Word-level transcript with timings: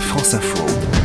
France 0.00 0.34
Info. 0.34 0.95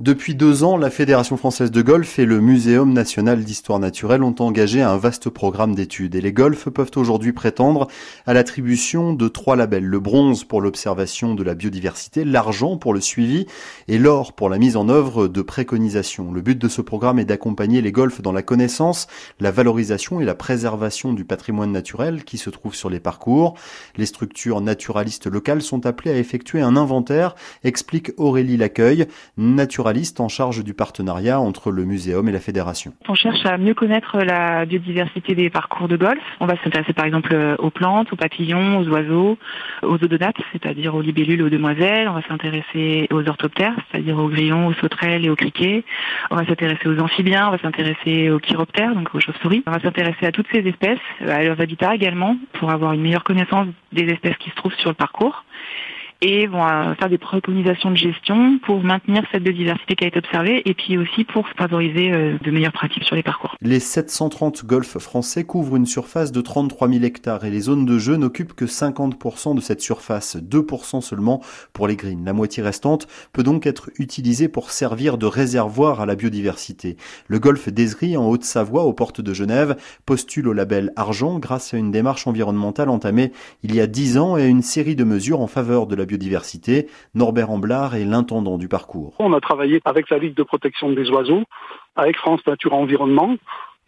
Depuis 0.00 0.34
deux 0.34 0.64
ans, 0.64 0.78
la 0.78 0.88
Fédération 0.88 1.36
française 1.36 1.70
de 1.70 1.82
golf 1.82 2.18
et 2.18 2.24
le 2.24 2.40
Muséum 2.40 2.94
national 2.94 3.44
d'histoire 3.44 3.78
naturelle 3.78 4.22
ont 4.22 4.34
engagé 4.38 4.80
un 4.80 4.96
vaste 4.96 5.28
programme 5.28 5.74
d'études 5.74 6.14
et 6.14 6.22
les 6.22 6.32
golfs 6.32 6.70
peuvent 6.70 6.92
aujourd'hui 6.96 7.34
prétendre 7.34 7.86
à 8.24 8.32
l'attribution 8.32 9.12
de 9.12 9.28
trois 9.28 9.56
labels. 9.56 9.84
Le 9.84 10.00
bronze 10.00 10.44
pour 10.44 10.62
l'observation 10.62 11.34
de 11.34 11.42
la 11.42 11.54
biodiversité, 11.54 12.24
l'argent 12.24 12.78
pour 12.78 12.94
le 12.94 13.02
suivi 13.02 13.44
et 13.88 13.98
l'or 13.98 14.32
pour 14.32 14.48
la 14.48 14.56
mise 14.56 14.78
en 14.78 14.88
œuvre 14.88 15.28
de 15.28 15.42
préconisations. 15.42 16.32
Le 16.32 16.40
but 16.40 16.56
de 16.56 16.68
ce 16.68 16.80
programme 16.80 17.18
est 17.18 17.26
d'accompagner 17.26 17.82
les 17.82 17.92
golfs 17.92 18.22
dans 18.22 18.32
la 18.32 18.40
connaissance, 18.40 19.06
la 19.38 19.50
valorisation 19.50 20.18
et 20.18 20.24
la 20.24 20.34
préservation 20.34 21.12
du 21.12 21.26
patrimoine 21.26 21.72
naturel 21.72 22.24
qui 22.24 22.38
se 22.38 22.48
trouve 22.48 22.74
sur 22.74 22.88
les 22.88 23.00
parcours. 23.00 23.52
Les 23.98 24.06
structures 24.06 24.62
naturalistes 24.62 25.26
locales 25.26 25.60
sont 25.60 25.84
appelées 25.84 26.12
à 26.12 26.16
effectuer 26.16 26.62
un 26.62 26.78
inventaire, 26.78 27.34
explique 27.64 28.12
Aurélie 28.16 28.56
Laccueil, 28.56 29.06
naturaliste 29.36 29.89
en 30.18 30.28
charge 30.28 30.62
du 30.62 30.72
partenariat 30.72 31.40
entre 31.40 31.72
le 31.72 31.84
muséum 31.84 32.28
et 32.28 32.32
la 32.32 32.38
fédération. 32.38 32.92
On 33.08 33.14
cherche 33.14 33.44
à 33.44 33.58
mieux 33.58 33.74
connaître 33.74 34.18
la 34.18 34.64
biodiversité 34.64 35.34
des 35.34 35.50
parcours 35.50 35.88
de 35.88 35.96
golf. 35.96 36.22
On 36.38 36.46
va 36.46 36.54
s'intéresser 36.62 36.92
par 36.92 37.06
exemple 37.06 37.34
aux 37.58 37.70
plantes, 37.70 38.12
aux 38.12 38.16
papillons, 38.16 38.78
aux 38.78 38.88
oiseaux, 38.88 39.36
aux 39.82 39.94
odonates, 39.94 40.36
c'est-à-dire 40.52 40.94
aux 40.94 41.00
libellules, 41.00 41.42
aux 41.42 41.48
demoiselles. 41.48 42.08
On 42.08 42.12
va 42.12 42.22
s'intéresser 42.28 43.08
aux 43.10 43.28
orthoptères, 43.28 43.74
c'est-à-dire 43.90 44.16
aux 44.18 44.28
grillons, 44.28 44.68
aux 44.68 44.74
sauterelles 44.74 45.24
et 45.24 45.30
aux 45.30 45.36
criquets. 45.36 45.82
On 46.30 46.36
va 46.36 46.46
s'intéresser 46.46 46.88
aux 46.88 47.00
amphibiens, 47.00 47.48
on 47.48 47.50
va 47.50 47.58
s'intéresser 47.58 48.30
aux 48.30 48.38
chiroptères, 48.38 48.94
donc 48.94 49.12
aux 49.14 49.20
chauves-souris. 49.20 49.64
On 49.66 49.72
va 49.72 49.80
s'intéresser 49.80 50.24
à 50.24 50.32
toutes 50.32 50.46
ces 50.52 50.60
espèces, 50.60 50.98
à 51.26 51.42
leurs 51.42 51.60
habitats 51.60 51.94
également, 51.94 52.36
pour 52.54 52.70
avoir 52.70 52.92
une 52.92 53.02
meilleure 53.02 53.24
connaissance 53.24 53.66
des 53.92 54.04
espèces 54.04 54.36
qui 54.36 54.50
se 54.50 54.54
trouvent 54.54 54.74
sur 54.74 54.90
le 54.90 54.94
parcours 54.94 55.44
et 56.22 56.46
vont 56.46 56.66
euh, 56.66 56.94
faire 56.94 57.08
des 57.08 57.18
préconisations 57.18 57.90
de 57.90 57.96
gestion 57.96 58.58
pour 58.64 58.82
maintenir 58.82 59.22
cette 59.32 59.42
biodiversité 59.42 59.96
qui 59.96 60.04
a 60.04 60.08
été 60.08 60.18
observée 60.18 60.62
et 60.64 60.74
puis 60.74 60.98
aussi 60.98 61.24
pour 61.24 61.48
favoriser 61.56 62.12
euh, 62.12 62.38
de 62.42 62.50
meilleures 62.50 62.72
pratiques 62.72 63.04
sur 63.04 63.16
les 63.16 63.22
parcours. 63.22 63.56
Les 63.60 63.80
730 63.80 64.64
golfs 64.64 64.98
français 64.98 65.44
couvrent 65.44 65.76
une 65.76 65.86
surface 65.86 66.32
de 66.32 66.40
33 66.40 66.88
000 66.88 67.04
hectares 67.04 67.44
et 67.44 67.50
les 67.50 67.60
zones 67.60 67.86
de 67.86 67.98
jeu 67.98 68.16
n'occupent 68.16 68.54
que 68.54 68.66
50% 68.66 69.54
de 69.54 69.60
cette 69.60 69.80
surface, 69.80 70.36
2% 70.36 71.00
seulement 71.00 71.40
pour 71.72 71.88
les 71.88 71.96
greens. 71.96 72.24
La 72.24 72.32
moitié 72.32 72.62
restante 72.62 73.06
peut 73.32 73.42
donc 73.42 73.66
être 73.66 73.90
utilisée 73.98 74.48
pour 74.48 74.70
servir 74.70 75.16
de 75.16 75.26
réservoir 75.26 76.00
à 76.00 76.06
la 76.06 76.16
biodiversité. 76.16 76.96
Le 77.28 77.38
golfe 77.38 77.68
d'Ezry 77.68 78.16
en 78.16 78.28
Haute-Savoie, 78.28 78.84
aux 78.84 78.92
portes 78.92 79.20
de 79.20 79.32
Genève, 79.32 79.76
postule 80.04 80.48
au 80.48 80.52
label 80.52 80.92
argent 80.96 81.38
grâce 81.38 81.72
à 81.72 81.78
une 81.78 81.90
démarche 81.90 82.26
environnementale 82.26 82.90
entamée 82.90 83.32
il 83.62 83.74
y 83.74 83.80
a 83.80 83.86
10 83.86 84.18
ans 84.18 84.36
et 84.36 84.42
à 84.42 84.46
une 84.46 84.62
série 84.62 84.96
de 84.96 85.04
mesures 85.04 85.40
en 85.40 85.46
faveur 85.46 85.86
de 85.86 85.94
la 85.94 86.06
Norbert 87.14 87.50
Amblard 87.50 87.94
est 87.94 88.04
l'intendant 88.04 88.58
du 88.58 88.68
parcours. 88.68 89.14
On 89.18 89.32
a 89.32 89.40
travaillé 89.40 89.80
avec 89.84 90.10
la 90.10 90.18
Ligue 90.18 90.34
de 90.34 90.42
protection 90.42 90.90
des 90.92 91.10
oiseaux, 91.10 91.44
avec 91.96 92.16
France 92.16 92.40
Nature 92.46 92.74
Environnement, 92.74 93.36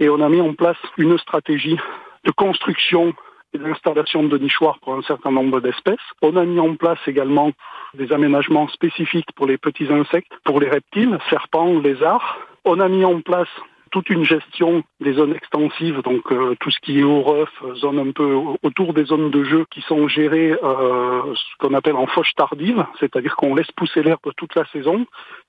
et 0.01 0.09
on 0.09 0.21
a 0.21 0.29
mis 0.29 0.41
en 0.41 0.55
place 0.55 0.77
une 0.99 1.19
stratégie 1.19 1.79
de 2.25 2.31
construction 2.31 3.15
et 3.55 3.59
d'installation 3.59 4.25
de 4.25 4.39
nichoirs 4.39 4.79
pour 4.81 4.95
un 4.95 5.03
certain 5.03 5.31
nombre 5.31 5.61
d'espèces. 5.61 5.99
On 6.23 6.37
a 6.37 6.45
mis 6.45 6.59
en 6.59 6.75
place 6.77 6.99
également 7.07 7.53
des 7.95 8.13
aménagements 8.13 8.69
spécifiques 8.69 9.31
pour 9.37 9.47
les 9.47 9.59
petits 9.59 9.93
insectes, 9.93 10.33
pour 10.45 10.61
les 10.61 10.69
reptiles, 10.69 11.19
serpents, 11.29 11.79
lézards. 11.79 12.39
On 12.65 12.81
a 12.81 12.89
mis 12.89 13.05
en 13.05 13.21
place 13.21 13.49
toute 13.93 14.09
une 14.11 14.25
gestion 14.25 14.83
des 15.01 15.13
zones 15.13 15.35
extensives, 15.35 16.01
donc 16.03 16.33
euh, 16.33 16.57
tout 16.59 16.71
ce 16.71 16.81
qui 16.81 16.99
est 16.99 17.05
au 17.05 17.23
ref, 17.23 17.51
zone 17.77 17.99
un 17.99 18.11
peu 18.11 18.35
autour 18.63 18.95
des 18.95 19.05
zones 19.05 19.31
de 19.31 19.45
jeu 19.45 19.67
qui 19.71 19.83
sont 19.83 20.09
gérées 20.09 20.57
euh, 20.63 21.35
ce 21.35 21.57
qu'on 21.61 21.75
appelle 21.75 21.97
en 21.97 22.07
fauche 22.07 22.33
tardive, 22.35 22.85
c'est-à-dire 22.99 23.37
qu'on 23.37 23.55
laisse 23.55 23.71
pousser 23.77 24.03
l'herbe 24.03 24.33
toute 24.37 24.55
la 24.55 24.65
saison 24.73 25.07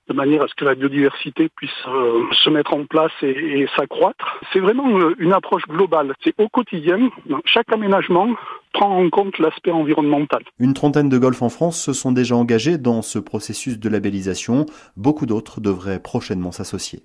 de 0.08 0.12
manière 0.14 0.42
à 0.42 0.48
ce 0.48 0.54
que 0.54 0.66
la 0.66 0.74
biodiversité 0.74 1.48
puisse 1.56 1.70
euh, 1.88 2.22
se 2.32 2.50
mettre 2.50 2.74
en 2.74 2.84
place 2.84 3.12
et, 3.22 3.60
et 3.60 3.68
s'accroître. 3.74 4.38
C'est 4.52 4.60
vraiment 4.60 5.10
une 5.18 5.32
approche 5.32 5.64
globale. 5.66 6.14
C'est 6.22 6.34
au 6.38 6.48
quotidien, 6.48 7.10
chaque 7.46 7.72
aménagement 7.72 8.28
prend 8.74 8.98
en 8.98 9.08
compte 9.08 9.38
l'aspect 9.38 9.70
environnemental. 9.70 10.42
Une 10.58 10.74
trentaine 10.74 11.08
de 11.08 11.16
golfs 11.16 11.40
en 11.40 11.48
France 11.48 11.80
se 11.80 11.94
sont 11.94 12.12
déjà 12.12 12.36
engagés 12.36 12.76
dans 12.76 13.00
ce 13.00 13.18
processus 13.18 13.78
de 13.78 13.88
labellisation. 13.88 14.66
Beaucoup 14.96 15.24
d'autres 15.24 15.60
devraient 15.60 16.02
prochainement 16.02 16.52
s'associer. 16.52 16.92